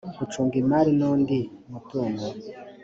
[0.17, 1.39] gucunga imari n’undi
[1.71, 2.25] mutungo